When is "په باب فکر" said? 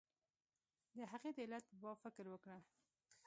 1.69-2.25